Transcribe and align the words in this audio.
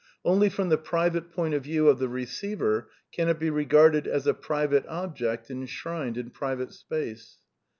Only 0.25 0.49
from 0.49 0.69
the 0.69 0.79
private 0.79 1.29
point 1.31 1.53
of 1.53 1.61
view 1.61 1.87
of 1.87 1.99
the 1.99 2.07
per 2.07 2.25
ceiver 2.25 2.87
can 3.11 3.29
it 3.29 3.37
be 3.37 3.51
regarded 3.51 4.07
as 4.07 4.25
a 4.25 4.33
private 4.33 4.87
object 4.87 5.51
enshrined 5.51 6.17
in 6.17 6.31
private 6.31 6.73
space. 6.73 7.37